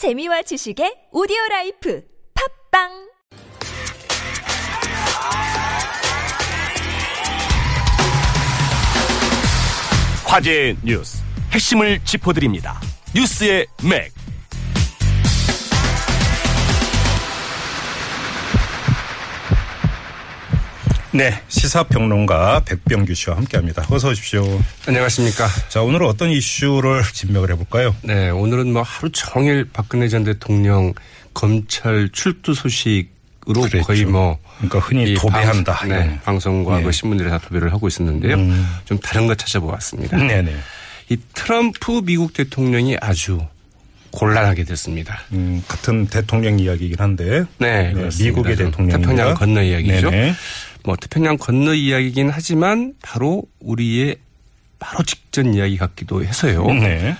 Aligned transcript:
재미와 0.00 0.40
지식의 0.40 1.12
오디오 1.12 1.36
라이프 1.50 2.02
팟빵 2.72 2.88
화제의 10.24 10.78
뉴스 10.82 11.22
핵심을 11.52 12.02
짚어드립니다. 12.06 12.80
뉴스의 13.14 13.66
맥. 13.84 14.10
네, 21.12 21.32
시사평론가 21.48 22.62
백병규 22.64 23.14
씨와 23.14 23.36
함께합니다. 23.38 23.84
어서 23.90 24.10
오십시오. 24.10 24.44
안녕하십니까. 24.86 25.48
자, 25.68 25.82
오늘은 25.82 26.06
어떤 26.06 26.30
이슈를 26.30 27.02
진맥을 27.12 27.50
해볼까요? 27.50 27.96
네, 28.02 28.30
오늘은 28.30 28.72
뭐 28.72 28.82
하루 28.82 29.10
종일 29.10 29.68
박근혜 29.72 30.08
전 30.08 30.22
대통령 30.22 30.94
검찰 31.34 32.08
출두 32.12 32.54
소식으로 32.54 33.62
그랬죠. 33.62 33.82
거의 33.82 34.04
뭐 34.04 34.38
그러니까 34.58 34.78
흔히 34.78 35.12
이 35.12 35.14
도배한다. 35.14 35.72
방, 35.74 35.88
네. 35.88 36.20
방송과 36.24 36.76
네. 36.76 36.82
음. 36.82 36.86
그 36.86 36.92
신문들이 36.92 37.28
다 37.28 37.38
도배를 37.38 37.72
하고 37.72 37.88
있었는데요. 37.88 38.36
좀 38.84 38.98
다른 38.98 39.26
거 39.26 39.34
찾아보았습니다. 39.34 40.16
네네. 40.16 40.54
이 41.08 41.16
트럼프 41.34 42.02
미국 42.04 42.32
대통령이 42.34 42.96
아주 43.00 43.40
곤란하게 44.12 44.64
됐습니다. 44.64 45.20
음, 45.32 45.62
같은 45.66 46.06
대통령 46.06 46.58
이야기이긴 46.58 46.96
한데. 46.98 47.44
네, 47.58 47.92
그렇습니다. 47.92 48.24
미국의 48.24 48.56
좀 48.56 48.66
대통령. 48.66 49.00
태평양 49.00 49.34
건너 49.34 49.62
이야기죠. 49.62 50.10
네네. 50.10 50.34
뭐 50.84 50.96
태평양 50.96 51.36
건너 51.38 51.74
이야기이긴 51.74 52.30
하지만 52.30 52.94
바로 53.02 53.42
우리의 53.60 54.16
바로 54.78 55.04
직전 55.04 55.54
이야기 55.54 55.76
같기도 55.76 56.24
해서요. 56.24 56.66
네. 56.66 57.14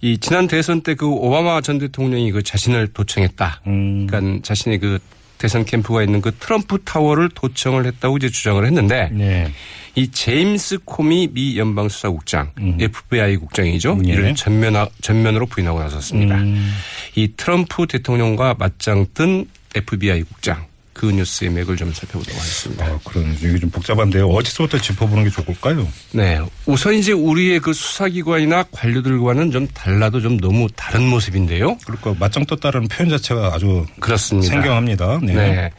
이 0.00 0.18
지난 0.18 0.46
대선 0.46 0.82
때 0.82 0.94
그 0.94 1.08
오바마 1.08 1.60
전 1.60 1.78
대통령이 1.78 2.30
그 2.32 2.42
자신을 2.42 2.88
도청했다. 2.88 3.62
음. 3.66 4.06
그러니까 4.06 4.42
자신의 4.42 4.78
그 4.78 4.98
대선 5.38 5.64
캠프가 5.64 6.02
있는 6.02 6.20
그 6.20 6.32
트럼프 6.34 6.78
타워를 6.84 7.28
도청을 7.30 7.86
했다고 7.86 8.16
이제 8.16 8.28
주장을 8.28 8.64
했는데 8.64 9.08
네. 9.12 9.52
이 9.94 10.10
제임스 10.10 10.80
코미 10.84 11.28
미 11.32 11.56
연방 11.58 11.88
수사국장 11.88 12.50
FBI 12.80 13.36
국장이죠. 13.36 13.94
음. 13.94 14.08
예. 14.08 14.12
이를 14.12 14.34
전면 14.34 14.86
전면으로 15.00 15.46
부인하고 15.46 15.78
나섰습니다. 15.80 16.36
음. 16.36 16.72
이 17.14 17.32
트럼프 17.36 17.86
대통령과 17.86 18.56
맞짱 18.58 19.06
뜬 19.14 19.46
FBI 19.74 20.22
국장 20.24 20.66
그 20.98 21.06
뉴스의 21.06 21.52
맥을 21.52 21.76
좀 21.76 21.92
살펴보도록 21.94 22.36
하겠습니다. 22.36 22.84
아, 22.84 22.98
그런, 23.04 23.32
이게 23.34 23.56
좀 23.60 23.70
복잡한데요. 23.70 24.26
어디서부터 24.26 24.78
짚어보는 24.78 25.22
게 25.24 25.30
좋을까요? 25.30 25.86
네. 26.10 26.40
우선 26.66 26.94
이제 26.94 27.12
우리의 27.12 27.60
그 27.60 27.72
수사기관이나 27.72 28.64
관료들과는 28.72 29.52
좀 29.52 29.68
달라도 29.68 30.20
좀 30.20 30.40
너무 30.40 30.66
다른 30.74 31.08
모습인데요. 31.08 31.78
그러니까 31.86 32.16
맞짱 32.18 32.46
떴다는 32.46 32.88
표현 32.88 33.10
자체가 33.10 33.54
아주 33.54 33.86
그렇습니다. 34.00 34.48
생경합니다. 34.48 35.20
네. 35.22 35.34
네. 35.34 35.70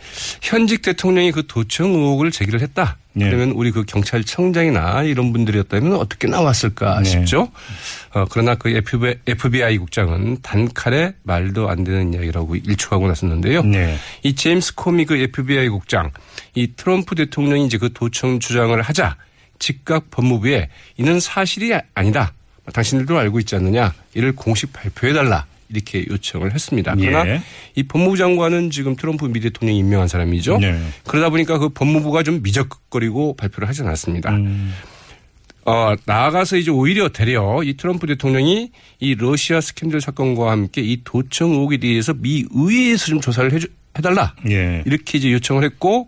현직 0.42 0.82
대통령이 0.84 1.34
그 1.34 1.46
도청 1.46 1.92
의혹을 1.92 2.32
제기를 2.32 2.62
했다. 2.62 2.96
네. 3.14 3.26
그러면 3.26 3.52
우리 3.52 3.72
그 3.72 3.84
경찰청장이나 3.84 5.04
이런 5.04 5.34
분들이었다면 5.34 5.96
어떻게 5.96 6.28
나왔을까 6.28 7.02
네. 7.02 7.10
싶죠. 7.10 7.52
어, 8.14 8.26
그러나 8.30 8.56
그 8.56 8.70
FBI, 8.70 9.16
FBI 9.26 9.78
국장은 9.78 10.38
단칼에 10.42 11.14
말도 11.24 11.70
안 11.70 11.84
되는 11.84 12.14
이야기라고 12.14 12.56
일축하고 12.56 13.08
나섰는데요. 13.08 13.64
네. 13.64 13.98
이 14.24 14.36
제임스 14.36 14.76
코미 14.76 15.06
그 15.06 15.16
FBI 15.16 15.70
국장, 15.70 16.12
이 16.56 16.74
트럼프 16.76 17.16
대통령이 17.16 17.66
이제 17.66 17.78
그 17.78 17.92
도청 17.94 18.40
주장을 18.40 18.80
하자 18.82 19.18
즉각 19.58 20.10
법무부에 20.12 20.70
이는 20.98 21.20
사실이 21.20 21.74
아니다. 21.94 22.34
당신들도 22.72 23.18
알고 23.18 23.40
있지 23.40 23.56
않느냐. 23.56 23.94
이를 24.14 24.36
공식 24.36 24.72
발표해달라. 24.74 25.46
이렇게 25.70 26.06
요청을 26.08 26.54
했습니다. 26.54 26.96
그러나 26.96 27.28
예. 27.28 27.42
이 27.76 27.84
법무부 27.84 28.18
장관은 28.18 28.72
지금 28.72 28.96
트럼프 28.96 29.26
미 29.26 29.40
대통령이 29.40 29.80
임명한 29.80 30.08
사람이죠. 30.08 30.58
네. 30.58 30.80
그러다 31.06 31.30
보니까 31.30 31.58
그 31.58 31.70
법무부가 31.70 32.24
좀 32.24 32.42
미적거리고 32.42 33.36
발표를 33.36 33.68
하지 33.68 33.82
않았습니다. 33.82 34.32
음. 34.32 34.74
어, 35.66 35.94
나아가서 36.06 36.58
이제 36.58 36.72
오히려 36.72 37.10
되려 37.10 37.62
이 37.64 37.78
트럼프 37.78 38.08
대통령이 38.08 38.72
이 39.00 39.16
러시아 39.16 39.62
스캔들 39.62 40.02
사건과 40.02 40.52
함께 40.52 40.82
이 40.82 41.02
도청 41.04 41.52
의혹에 41.52 41.78
대해서 41.78 42.14
미 42.14 42.46
의회에서 42.50 43.06
좀 43.06 43.22
조사를 43.22 43.52
해주, 43.54 43.68
해달라. 43.98 44.34
예. 44.50 44.82
이렇게 44.86 45.20
이제 45.20 45.32
요청을 45.32 45.64
했고 45.64 46.08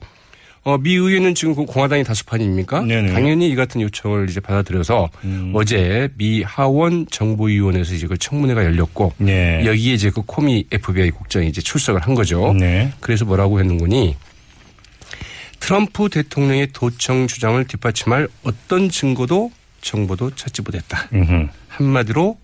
어, 0.63 0.77
미 0.77 0.93
의회는 0.93 1.33
지금 1.33 1.55
그 1.55 1.65
공화당이 1.65 2.03
다수판입니까? 2.03 2.81
네네. 2.81 3.13
당연히 3.13 3.49
이 3.49 3.55
같은 3.55 3.81
요청을 3.81 4.29
이제 4.29 4.39
받아들여서 4.39 5.09
음. 5.23 5.51
어제 5.55 6.09
미 6.17 6.43
하원 6.43 7.07
정보위원회에서 7.09 7.95
이제 7.95 8.05
그 8.05 8.17
청문회가 8.17 8.63
열렸고 8.63 9.13
네. 9.17 9.63
여기에 9.65 9.93
이제 9.93 10.11
그 10.11 10.21
코미 10.21 10.65
FBI 10.71 11.11
국장이 11.11 11.47
이제 11.47 11.61
출석을 11.61 12.01
한 12.01 12.13
거죠. 12.13 12.53
네. 12.53 12.93
그래서 12.99 13.25
뭐라고 13.25 13.59
했는거니 13.59 14.15
트럼프 15.59 16.09
대통령의 16.09 16.69
도청 16.73 17.25
주장을 17.27 17.63
뒷받침할 17.65 18.27
어떤 18.43 18.89
증거도 18.89 19.51
정보도 19.81 20.35
찾지 20.35 20.61
못했다. 20.61 21.07
음흠. 21.11 21.47
한마디로 21.69 22.37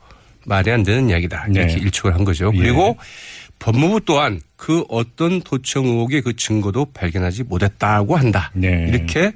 말이 0.45 0.71
안 0.71 0.83
되는 0.83 1.09
이야기다. 1.09 1.47
이렇게 1.51 1.75
네. 1.75 1.81
일축을 1.81 2.15
한 2.15 2.23
거죠. 2.23 2.51
예. 2.53 2.57
그리고 2.57 2.97
법무부 3.59 4.01
또한 4.05 4.41
그 4.55 4.83
어떤 4.89 5.41
도청 5.41 5.85
의혹의 5.85 6.21
그 6.21 6.35
증거도 6.35 6.85
발견하지 6.93 7.43
못했다고 7.43 8.15
한다. 8.15 8.51
네. 8.53 8.85
이렇게 8.89 9.31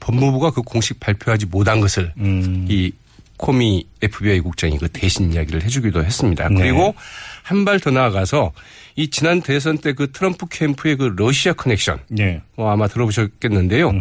법무부가 0.00 0.50
그 0.50 0.62
공식 0.62 0.98
발표하지 1.00 1.46
못한 1.46 1.80
것을 1.80 2.12
음. 2.18 2.66
이 2.68 2.92
코미 3.36 3.86
FBI 4.02 4.40
국장이 4.40 4.76
그 4.76 4.88
대신 4.88 5.32
이야기를 5.32 5.62
해주기도 5.62 6.04
했습니다. 6.04 6.48
네. 6.48 6.56
그리고 6.56 6.94
한 7.42 7.64
발 7.64 7.80
더 7.80 7.90
나아가서 7.90 8.52
이 8.96 9.08
지난 9.08 9.40
대선 9.40 9.78
때 9.78 9.92
그 9.94 10.12
트럼프 10.12 10.46
캠프의 10.50 10.96
그 10.96 11.14
러시아 11.16 11.52
커넥션 11.54 11.98
네. 12.08 12.42
뭐 12.54 12.70
아마 12.70 12.86
들어보셨겠는데요. 12.86 13.92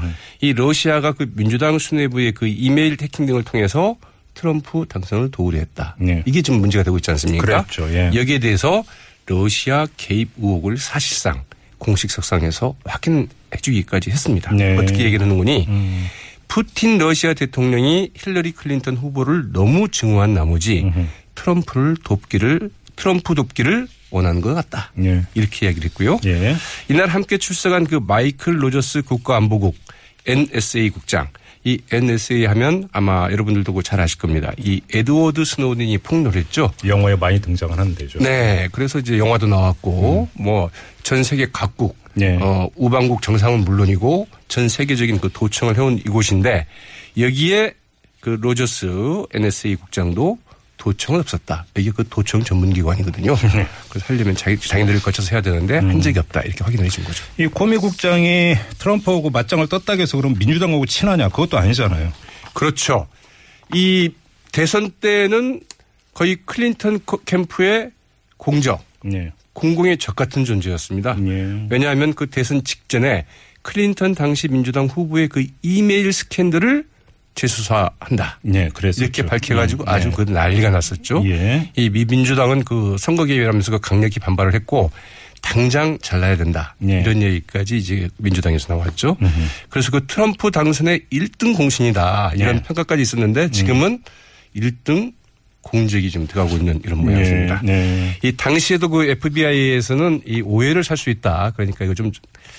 이 0.42 0.54
러시아가 0.54 1.14
그 1.14 1.32
민주당 1.36 1.80
수뇌부의 1.80 2.34
그 2.34 2.48
이메일 2.48 2.98
해킹 3.02 3.26
등을 3.26 3.44
통해서 3.44 3.96
트럼프 4.34 4.86
당선을 4.90 5.32
도우려 5.32 5.58
했다. 5.60 5.96
네. 6.00 6.22
이게 6.26 6.42
지금 6.42 6.60
문제가 6.60 6.84
되고 6.84 6.98
있지 6.98 7.10
않습니까? 7.12 7.46
그랬죠. 7.64 7.90
예. 7.94 8.12
여기에 8.14 8.40
대해서 8.40 8.84
러시아 9.30 9.88
개입 9.96 10.32
의혹을 10.38 10.78
사실상 10.78 11.44
공식 11.78 12.12
석상에서 12.12 12.76
확인해 12.84 13.28
주기까지 13.62 14.10
했습니다. 14.10 14.52
네. 14.54 14.76
어떻게 14.78 15.06
얘기를 15.06 15.26
하는고 15.26 15.53
하니 15.53 15.66
음. 15.70 16.08
푸틴 16.48 16.98
러시아 16.98 17.34
대통령이 17.34 18.12
힐러리 18.16 18.52
클린턴 18.52 18.98
후보를 18.98 19.52
너무 19.54 19.88
증오한 19.88 20.34
나머지 20.34 20.92
트럼프를 21.36 21.96
돕기를 22.04 22.72
트럼프 22.96 23.36
돕기를 23.36 23.88
원하는 24.10 24.42
것 24.42 24.54
같다. 24.56 24.92
예. 25.00 25.24
이렇게 25.36 25.68
이야기를 25.68 25.90
했고요. 25.90 26.20
예. 26.26 26.56
이날 26.90 27.08
함께 27.08 27.38
출석한 27.38 27.86
그 27.86 27.96
마이클 27.96 28.62
로저스 28.62 29.04
국가안보국 29.04 29.76
NSA 30.26 30.90
국장. 30.90 31.30
이 31.64 31.78
NSA 31.92 32.46
하면 32.46 32.88
아마 32.92 33.30
여러분들도 33.32 33.82
잘 33.82 34.00
아실 34.00 34.18
겁니다. 34.18 34.52
이 34.58 34.82
에드워드 34.94 35.44
스노든이 35.44 35.98
폭로했죠. 36.00 36.72
영화에 36.86 37.16
많이 37.16 37.42
등장을 37.42 37.78
하는 37.78 37.96
데죠. 37.96 38.20
네. 38.20 38.68
그래서 38.72 39.00
이제 39.00 39.18
영화도 39.18 39.48
나왔고 39.48 40.30
뭐 40.34 40.79
전 40.79 41.24
세계 41.24 41.48
각국 41.52 41.98
네. 42.14 42.38
어, 42.42 42.70
우방국 42.76 43.22
정상은 43.22 43.60
물론이고 43.66 44.28
전 44.48 44.70
세계적인 44.70 45.20
그 45.20 45.30
도청을 45.32 45.78
해온 45.78 45.98
이곳인데 45.98 46.66
여기에 47.18 47.74
그 48.22 48.38
로저스 48.42 49.26
NSA 49.34 49.76
국장도 49.76 50.38
도청은 50.80 51.20
없었다. 51.20 51.66
이게 51.78 51.92
그 51.92 52.08
도청 52.10 52.42
전문기관이거든요. 52.44 53.36
네. 53.36 53.68
그래서 53.90 54.06
하려면 54.08 54.34
자기, 54.36 54.58
자기들을 54.58 55.02
거쳐서 55.02 55.30
해야 55.32 55.42
되는데 55.42 55.78
음. 55.80 55.90
한 55.90 56.02
적이 56.02 56.20
없다. 56.20 56.42
이렇게 56.42 56.64
확인해 56.64 56.88
준 56.90 57.04
거죠. 57.04 57.24
이 57.38 57.46
코미 57.48 57.78
국장이 57.78 58.56
트럼프하고 58.80 59.30
맞짱을 59.30 59.68
떴다고 59.68 60.02
해서 60.02 60.18
그럼 60.18 60.36
민주당하고 60.40 60.86
친하냐? 60.86 61.30
그것도 61.30 61.58
아니잖아요. 61.58 62.12
그렇죠. 62.54 63.08
이 63.74 64.10
대선 64.54 64.90
때는 64.90 65.62
거의 66.14 66.38
클린턴 66.46 67.00
코- 67.06 67.22
캠프의 67.26 67.92
공적, 68.38 68.82
네. 69.04 69.32
공공의 69.54 69.98
적 69.98 70.16
같은 70.16 70.46
존재였습니다. 70.46 71.18
예. 71.28 71.68
왜냐하면 71.70 72.14
그 72.14 72.28
대선 72.28 72.64
직전에 72.64 73.26
클린턴 73.64 74.16
당시 74.16 74.48
민주당 74.48 74.86
후보의 74.86 75.28
그 75.28 75.46
이메일 75.62 76.14
스캔들을 76.14 76.86
재수사한다. 77.40 78.40
네, 78.42 78.70
그랬었죠. 78.70 79.04
이렇게 79.04 79.26
밝혀가지고 79.26 79.84
음, 79.84 79.90
아주 79.90 80.10
네. 80.10 80.16
그 80.16 80.22
난리가 80.24 80.70
났었죠. 80.70 81.24
예. 81.26 81.72
이 81.76 81.90
미민주당은 81.90 82.64
그 82.66 82.98
선거 83.00 83.24
개입하면서 83.26 83.72
그 83.72 83.80
강력히 83.80 84.20
반발을 84.20 84.54
했고 84.54 84.92
당장 85.42 85.98
잘라야 86.02 86.36
된다. 86.36 86.76
네. 86.80 87.00
이런 87.02 87.22
얘기까지 87.22 87.78
이제 87.78 88.10
민주당에서 88.18 88.74
나왔죠. 88.74 89.16
그래서 89.70 89.92
그 89.92 90.06
트럼프 90.06 90.52
당선의 90.52 91.06
1등 91.12 91.56
공신이다. 91.56 92.34
이런 92.36 92.58
네. 92.58 92.64
평가까지 92.64 93.02
있었는데 93.02 93.52
지금은 93.52 94.04
1등 94.56 95.14
공적이 95.62 96.10
좀 96.10 96.26
들어가고 96.26 96.58
있는 96.58 96.82
이런 96.86 97.00
모양입니다. 97.00 97.62
네. 97.64 98.16
이 98.24 98.32
당시에도 98.36 98.90
그 98.90 99.06
FBI에서는 99.06 100.22
이 100.26 100.42
오해를 100.42 100.84
살 100.84 100.98
수 100.98 101.10
있다. 101.10 101.52
그러니까 101.56 101.86
이거 101.86 101.94
좀 101.94 102.12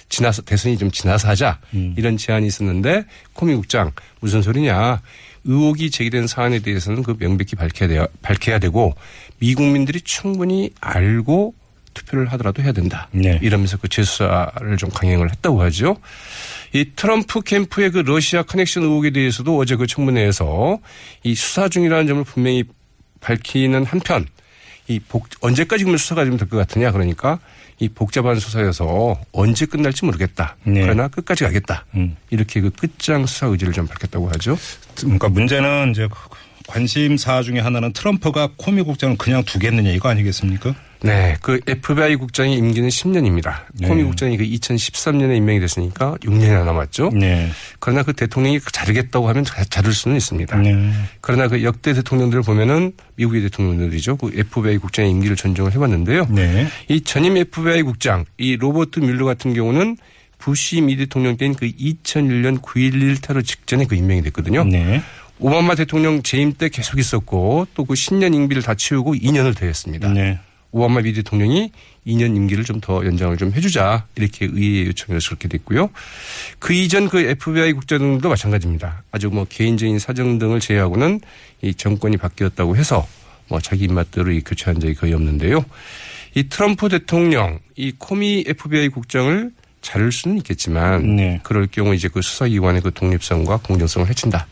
지나서 0.08 0.42
대선이 0.42 0.78
좀 0.78 0.90
지나서 0.90 1.28
하자 1.28 1.58
음. 1.74 1.94
이런 1.96 2.16
제안이 2.16 2.46
있었는데 2.46 3.04
코미 3.32 3.54
국장 3.54 3.90
무슨 4.20 4.42
소리냐? 4.42 5.00
의혹이 5.44 5.90
제기된 5.90 6.26
사안에 6.26 6.58
대해서는 6.60 7.02
그 7.02 7.16
명백히 7.18 7.56
밝혀야, 7.56 7.88
돼요, 7.88 8.06
밝혀야 8.22 8.58
되고 8.58 8.94
미국민들이 9.38 10.00
충분히 10.02 10.70
알고 10.80 11.54
투표를 11.94 12.30
하더라도 12.32 12.62
해야 12.62 12.72
된다. 12.72 13.08
네. 13.10 13.38
이러면서 13.42 13.76
그 13.76 13.88
재수사를 13.88 14.76
좀 14.76 14.90
강행을 14.90 15.30
했다고 15.30 15.60
하죠. 15.62 15.96
이 16.72 16.84
트럼프 16.94 17.40
캠프의 17.40 17.90
그 17.90 17.98
러시아 17.98 18.42
커넥션 18.42 18.84
의혹에 18.84 19.10
대해서도 19.10 19.58
어제 19.58 19.76
그 19.76 19.86
청문회에서 19.86 20.78
이 21.24 21.34
수사 21.34 21.68
중이라는 21.68 22.06
점을 22.06 22.22
분명히 22.24 22.64
밝히는 23.20 23.84
한편 23.84 24.26
이 24.88 24.98
복, 25.00 25.28
언제까지 25.40 25.84
그러면 25.84 25.98
수사가 25.98 26.24
좀 26.24 26.36
될 26.36 26.48
것 26.48 26.56
같으냐 26.56 26.90
그러니까 26.90 27.38
이 27.78 27.88
복잡한 27.88 28.38
수사여서 28.38 29.18
언제 29.32 29.64
끝날지 29.66 30.04
모르겠다. 30.04 30.56
네. 30.64 30.82
그러나 30.82 31.08
끝까지 31.08 31.44
가겠다. 31.44 31.86
음. 31.94 32.16
이렇게 32.30 32.60
그 32.60 32.70
끝장 32.70 33.24
수사 33.26 33.46
의지를 33.46 33.72
좀 33.72 33.86
밝혔다고 33.86 34.28
하죠. 34.30 34.58
그러니까 34.96 35.28
문제는 35.28 35.92
이제 35.92 36.08
관심사 36.66 37.42
중에 37.42 37.60
하나는 37.60 37.92
트럼프가 37.92 38.50
코미 38.56 38.82
국장을 38.82 39.16
그냥 39.16 39.42
두겠느냐 39.44 39.90
이거 39.90 40.08
아니겠습니까? 40.08 40.74
네, 41.02 41.36
그 41.40 41.60
FBI 41.66 42.16
국장의 42.16 42.54
임기는 42.56 42.88
10년입니다. 42.88 43.62
네. 43.74 43.88
코미 43.88 44.02
국장이 44.04 44.36
그 44.36 44.44
2013년에 44.44 45.36
임명이 45.36 45.58
됐으니까 45.60 46.16
6년이나 46.20 46.64
남았죠. 46.64 47.10
네. 47.14 47.48
그러나 47.78 48.02
그 48.02 48.12
대통령이 48.12 48.60
자르겠다고 48.72 49.28
하면 49.28 49.44
자- 49.44 49.64
자를 49.64 49.92
수는 49.92 50.16
있습니다. 50.18 50.56
네. 50.58 50.92
그러나 51.22 51.48
그 51.48 51.62
역대 51.64 51.94
대통령들을 51.94 52.42
보면은 52.42 52.92
미국의 53.16 53.42
대통령들이죠. 53.42 54.16
그 54.16 54.30
FBI 54.34 54.78
국장의 54.78 55.10
임기를 55.12 55.36
전종을 55.36 55.72
해봤는데요. 55.72 56.26
네. 56.30 56.66
이 56.88 57.00
전임 57.00 57.36
FBI 57.38 57.82
국장 57.82 58.24
이 58.36 58.56
로버트 58.56 59.00
뮬러 59.00 59.24
같은 59.24 59.54
경우는 59.54 59.96
부시 60.38 60.80
미 60.80 60.96
대통령 60.96 61.36
때인 61.36 61.54
그 61.54 61.66
2001년 61.66 62.60
9.11 62.62 63.22
테러 63.22 63.42
직전에 63.42 63.84
그 63.86 63.94
임명이 63.94 64.22
됐거든요. 64.22 64.64
네. 64.64 65.02
오바마 65.38 65.74
대통령 65.74 66.22
재임 66.22 66.52
때 66.52 66.68
계속 66.68 66.98
있었고 66.98 67.66
또 67.74 67.84
그 67.86 67.94
10년 67.94 68.34
임기를 68.34 68.62
다 68.62 68.74
채우고 68.74 69.14
2년을 69.14 69.56
더했습니다. 69.56 70.12
네. 70.12 70.38
오바마 70.72 71.02
미 71.02 71.12
대통령이 71.12 71.72
2년 72.06 72.36
임기를 72.36 72.64
좀 72.64 72.80
더 72.80 73.04
연장을 73.04 73.36
좀 73.36 73.52
해주자 73.52 74.06
이렇게 74.16 74.46
의회 74.50 74.86
요청해서 74.86 75.30
그렇게 75.30 75.48
됐고요. 75.48 75.90
그 76.58 76.72
이전 76.72 77.08
그 77.08 77.20
FBI 77.20 77.72
국장도 77.74 78.26
마찬가지입니다. 78.28 79.02
아주 79.12 79.28
뭐 79.28 79.44
개인적인 79.48 79.98
사정 79.98 80.38
등을 80.38 80.60
제외하고는 80.60 81.20
이 81.62 81.74
정권이 81.74 82.16
바뀌었다고 82.16 82.76
해서 82.76 83.06
뭐 83.48 83.60
자기 83.60 83.84
입맛대로 83.84 84.30
이 84.30 84.40
교체한 84.40 84.80
적이 84.80 84.94
거의 84.94 85.12
없는데요. 85.12 85.64
이 86.34 86.48
트럼프 86.48 86.88
대통령 86.88 87.58
이 87.76 87.92
코미 87.98 88.44
FBI 88.46 88.88
국장을 88.88 89.50
자를 89.82 90.12
수는 90.12 90.38
있겠지만 90.38 91.16
네. 91.16 91.40
그럴 91.42 91.66
경우 91.66 91.94
이제 91.94 92.08
그 92.08 92.22
수사기관의 92.22 92.82
그 92.82 92.92
독립성과 92.92 93.58
공정성을 93.58 94.08
해친다. 94.08 94.46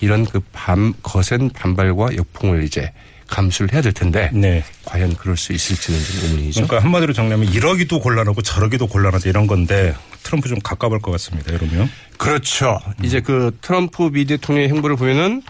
이런 0.00 0.24
그 0.24 0.40
반, 0.52 0.92
거센 1.02 1.48
반발과 1.50 2.16
역풍을 2.16 2.64
이제 2.64 2.92
감수를 3.28 3.72
해야 3.72 3.82
될 3.82 3.92
텐데 3.92 4.30
네. 4.32 4.64
과연 4.84 5.16
그럴 5.16 5.36
수 5.36 5.52
있을지는 5.52 5.98
좀 5.98 6.24
의문이죠. 6.24 6.66
그러니까 6.66 6.84
한마디로 6.84 7.12
정리하면 7.12 7.52
이러기도 7.52 8.00
곤란하고 8.00 8.42
저러기도 8.42 8.86
곤란하다 8.86 9.28
이런 9.28 9.46
건데 9.46 9.94
트럼프 10.22 10.48
좀 10.48 10.58
가까울 10.60 11.00
것 11.00 11.10
같습니다. 11.12 11.52
이러면. 11.52 11.90
그렇죠. 12.16 12.80
이제 13.02 13.20
그 13.20 13.56
트럼프 13.60 14.10
미 14.12 14.24
대통령의 14.24 14.68
행보를 14.68 14.96
보면은 14.96 15.42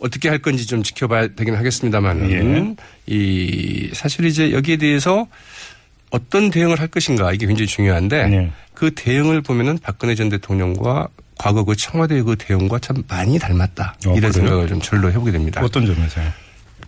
어떻게 0.00 0.28
할 0.28 0.38
건지 0.38 0.66
좀 0.66 0.82
지켜봐야 0.82 1.28
되긴 1.28 1.54
하겠습니다만은 1.54 2.76
이 3.06 3.90
사실 3.92 4.24
이제 4.24 4.52
여기에 4.52 4.78
대해서 4.78 5.26
어떤 6.10 6.50
대응을 6.50 6.78
할 6.80 6.88
것인가 6.88 7.32
이게 7.32 7.46
굉장히 7.46 7.66
중요한데 7.66 8.26
네. 8.26 8.52
그 8.74 8.92
대응을 8.94 9.42
보면은 9.42 9.78
박근혜 9.78 10.14
전 10.14 10.28
대통령과 10.28 11.08
과거 11.38 11.64
그 11.64 11.74
청와대 11.76 12.20
그 12.22 12.36
대응과 12.36 12.78
참 12.80 13.02
많이 13.08 13.38
닮았다 13.38 13.96
어, 14.06 14.14
이런 14.14 14.30
그래요? 14.30 14.32
생각을 14.32 14.68
좀 14.68 14.80
절로 14.80 15.10
해보게 15.10 15.32
됩니다. 15.32 15.62
어떤 15.62 15.86
점에서요? 15.86 16.32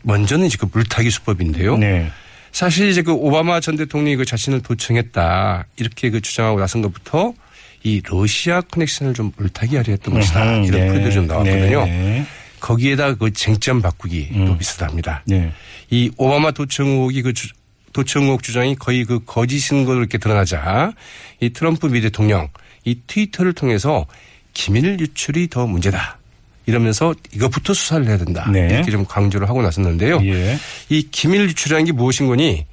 먼저는 0.05 0.47
이제 0.47 0.57
그 0.61 0.67
물타기 0.73 1.11
수법인데요. 1.11 1.77
네. 1.79 2.11
사실 2.53 2.89
이제 2.89 3.03
그 3.03 3.13
오바마 3.13 3.59
전 3.61 3.77
대통령이 3.77 4.17
그 4.17 4.25
자신을 4.25 4.63
도청했다 4.63 5.67
이렇게 5.77 6.11
그 6.11 6.21
주장하고 6.21 6.61
나선 6.61 6.83
것부터 6.83 7.35
이 7.83 8.01
러시아 8.05 8.61
커넥션을 8.61 9.13
좀 9.15 9.33
물타기 9.37 9.77
하려 9.77 9.91
했던 9.93 10.15
것이다 10.15 10.43
음흠, 10.59 10.67
이런 10.69 10.81
네. 10.81 10.87
표현들이 10.87 11.13
좀 11.15 11.27
나왔거든요. 11.27 11.85
네. 11.85 12.25
거기에다 12.61 13.15
그 13.17 13.33
쟁점 13.33 13.83
바꾸기도 13.83 14.35
음. 14.53 14.59
비슷합니다. 14.59 15.23
네. 15.27 15.53
이 15.91 16.11
오바마 16.17 16.53
도청 16.53 16.87
의혹이 16.87 17.23
그 17.23 17.33
주- 17.35 17.49
도청 17.93 18.25
의혹 18.25 18.43
주장이 18.43 18.75
거의 18.77 19.05
그 19.05 19.21
거짓인 19.25 19.85
걸로 19.85 19.99
이렇게 20.01 20.19
드러나자 20.19 20.93
이 21.41 21.51
트럼프 21.51 21.87
미 21.89 22.01
대통령 22.01 22.49
이 22.85 22.99
트위터를 23.07 23.53
통해서 23.53 24.07
기밀 24.53 24.99
유출이 25.01 25.49
더 25.49 25.67
문제다. 25.67 26.19
이러면서 26.67 27.15
이것부터 27.35 27.75
수사를 27.75 28.07
해야 28.07 28.17
된다. 28.17 28.49
네. 28.51 28.69
이렇게 28.71 28.91
좀 28.91 29.05
강조를 29.05 29.49
하고 29.49 29.63
나섰는데요. 29.63 30.21
예. 30.25 30.57
이 30.89 31.09
기밀 31.11 31.43
유출이라는 31.49 31.85
게 31.87 31.93
무엇인고 31.93 32.27
하니? 32.27 32.67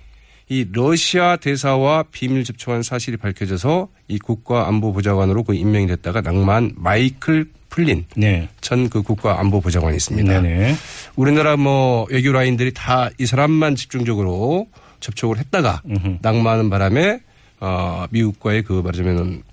이 0.50 0.66
러시아 0.72 1.38
대사와 1.38 2.04
비밀 2.12 2.44
접촉한 2.44 2.84
사실이 2.84 3.18
밝혀져서 3.18 3.88
이 4.10 4.20
국가안보보좌관으로 4.20 5.44
그 5.44 5.54
임명이 5.56 5.88
됐다가 5.88 6.22
낙마한 6.22 6.74
마이클 6.76 7.46
플린 7.70 8.06
네. 8.18 8.50
전 8.60 8.84
그 8.84 9.02
국가안보보좌관이 9.04 9.96
있습니다. 9.96 10.42
네네. 10.42 10.76
우리나라 11.16 11.56
뭐 11.56 12.06
외교 12.10 12.32
라인들이 12.34 12.74
다 12.74 13.10
이 13.18 13.26
사람만 13.26 13.76
집중적으로 13.76 14.68
접촉을 15.00 15.38
했다가 15.38 15.82
음흠. 15.90 16.18
낙마하는 16.22 16.70
바람에 16.70 17.20
어 17.62 18.06
미국과의 18.10 18.64
그 18.64 18.74
말하자면은 18.74 19.44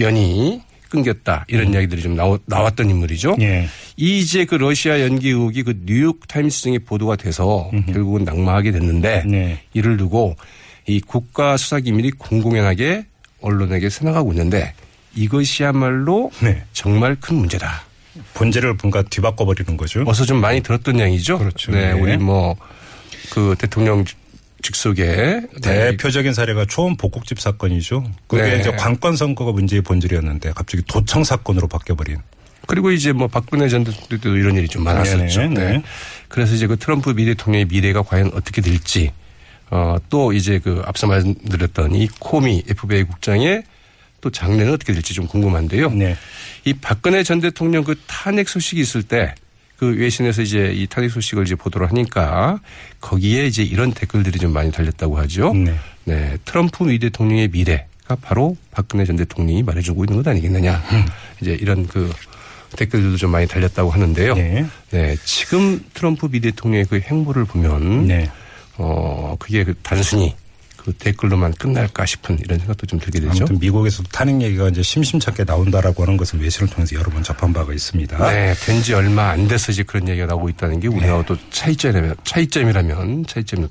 연이 0.00 0.62
끊겼다 0.88 1.44
이런 1.48 1.72
이야기들이 1.72 2.02
좀 2.02 2.16
나오, 2.16 2.38
나왔던 2.46 2.90
인물이죠. 2.90 3.34
음. 3.34 3.42
예. 3.42 3.68
이 3.96 4.18
이제 4.18 4.44
그 4.44 4.54
러시아 4.54 5.00
연기 5.00 5.28
의혹이 5.28 5.62
그 5.62 5.74
뉴욕 5.84 6.26
타임스 6.28 6.62
등에 6.62 6.78
보도가 6.78 7.16
돼서 7.16 7.70
결국은 7.92 8.24
낙마하게 8.24 8.72
됐는데 8.72 9.24
네. 9.26 9.60
이를 9.74 9.96
두고 9.96 10.36
이 10.86 11.00
국가 11.00 11.56
수사 11.56 11.80
기밀이 11.80 12.12
공공연하게 12.12 13.06
언론에게 13.40 13.90
새나가고 13.90 14.32
있는데 14.32 14.72
이것이야말로 15.14 16.30
네. 16.40 16.62
정말 16.72 17.16
큰 17.20 17.36
문제다. 17.36 17.84
본질을 18.34 18.76
뭔가 18.82 19.02
뒤바꿔 19.02 19.44
버리는 19.44 19.76
거죠. 19.76 20.04
어서 20.06 20.24
좀 20.24 20.40
많이 20.40 20.62
들었던 20.62 21.00
얘기죠. 21.00 21.38
그렇죠. 21.38 21.72
네, 21.72 21.92
네. 21.92 22.00
우리 22.00 22.16
뭐 22.16 22.56
그 23.30 23.54
대통령 23.58 24.04
직속에 24.62 25.42
네. 25.62 25.90
대표적인 25.90 26.32
사례가 26.32 26.64
초원 26.66 26.96
복국집 26.96 27.40
사건이죠. 27.40 28.04
그게 28.26 28.42
네. 28.42 28.58
이제 28.58 28.70
관권 28.72 29.16
선거가 29.16 29.52
문제의 29.52 29.82
본질이었는데 29.82 30.52
갑자기 30.52 30.82
도청 30.86 31.24
사건으로 31.24 31.68
바뀌어버린. 31.68 32.18
그리고 32.66 32.90
이제 32.90 33.12
뭐 33.12 33.28
박근혜 33.28 33.68
전 33.68 33.84
대통령 33.84 34.08
때도 34.08 34.36
이런 34.36 34.56
일이 34.56 34.66
좀 34.66 34.82
많았었죠. 34.82 35.40
네네, 35.40 35.54
네. 35.54 35.70
네. 35.72 35.82
그래서 36.28 36.54
이제 36.54 36.66
그 36.66 36.76
트럼프 36.76 37.10
미 37.10 37.24
대통령의 37.24 37.66
미래가 37.66 38.02
과연 38.02 38.32
어떻게 38.34 38.60
될지 38.60 39.12
어, 39.70 39.96
또 40.08 40.32
이제 40.32 40.58
그 40.58 40.82
앞서 40.84 41.06
말씀드렸던 41.06 41.94
이 41.94 42.08
코미 42.18 42.64
FBI 42.68 43.04
국장의 43.04 43.62
또 44.20 44.30
장래는 44.30 44.72
어떻게 44.72 44.92
될지 44.92 45.14
좀 45.14 45.26
궁금한데요. 45.26 45.90
네. 45.90 46.16
이 46.64 46.72
박근혜 46.72 47.22
전 47.22 47.40
대통령 47.40 47.84
그 47.84 47.96
탄핵 48.06 48.48
소식이 48.48 48.80
있을 48.80 49.02
때 49.02 49.34
그 49.78 49.94
외신에서 49.96 50.42
이제 50.42 50.72
이 50.74 50.86
탄핵 50.86 51.10
소식을 51.10 51.44
이제 51.44 51.54
보도를 51.54 51.88
하니까 51.88 52.60
거기에 53.00 53.46
이제 53.46 53.62
이런 53.62 53.92
댓글들이 53.92 54.38
좀 54.38 54.52
많이 54.52 54.72
달렸다고 54.72 55.18
하죠. 55.18 55.52
네. 55.54 55.74
네, 56.04 56.38
트럼프 56.44 56.84
미 56.84 56.98
대통령의 56.98 57.48
미래가 57.48 58.16
바로 58.22 58.56
박근혜 58.70 59.04
전 59.04 59.16
대통령이 59.16 59.62
말해주고 59.62 60.04
있는 60.04 60.22
것 60.22 60.28
아니겠느냐. 60.28 60.82
이제 61.40 61.56
이런 61.60 61.86
그 61.86 62.10
댓글들도 62.76 63.16
좀 63.16 63.30
많이 63.30 63.46
달렸다고 63.46 63.90
하는데요. 63.90 64.34
네. 64.34 64.66
네, 64.90 65.16
지금 65.24 65.84
트럼프 65.94 66.28
미 66.30 66.40
대통령의 66.40 66.86
그 66.86 67.00
행보를 67.00 67.44
보면 67.44 68.06
네. 68.06 68.30
어 68.78 69.36
그게 69.38 69.64
그 69.64 69.74
단순히 69.82 70.34
그 70.86 70.92
댓글로만 70.92 71.52
끝날까 71.54 72.06
싶은 72.06 72.38
이런 72.38 72.60
생각도 72.60 72.86
좀 72.86 73.00
들게 73.00 73.18
되죠. 73.18 73.30
아무튼 73.32 73.58
미국에서도 73.58 74.08
탄핵 74.12 74.40
얘기가 74.40 74.68
이제 74.68 74.82
심심찮게 74.84 75.42
나온다라고 75.42 76.04
하는 76.04 76.16
것을 76.16 76.40
외신을 76.40 76.70
통해서 76.70 76.94
여러 76.94 77.10
번 77.10 77.24
접한 77.24 77.52
바가 77.52 77.74
있습니다. 77.74 78.30
네, 78.30 78.54
된 78.54 78.76
지 78.82 78.94
얼마 78.94 79.30
안 79.30 79.48
돼서 79.48 79.72
이제 79.72 79.82
그런 79.82 80.08
얘기가 80.08 80.26
나오고 80.26 80.48
있다는 80.50 80.78
게 80.78 80.86
우리하고 80.86 81.24
또 81.24 81.36
차이점이라면 81.50 82.14
차이점이라면 82.22 83.26
차이점일 83.26 83.68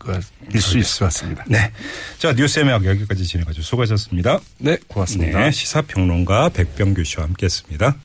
수 0.60 0.78
있을 0.78 1.00
것 1.00 1.06
같습니다. 1.06 1.46
네. 1.48 1.72
자, 2.18 2.34
뉴스의 2.34 2.66
막 2.66 2.84
여기까지 2.84 3.24
진행하죠. 3.24 3.62
수고하셨습니다. 3.62 4.40
네, 4.58 4.78
고맙습니다. 4.88 5.40
네. 5.40 5.52
시사평론가 5.52 6.50
백병규 6.50 7.06
씨와 7.06 7.24
함께 7.28 7.46
했습니다. 7.46 7.94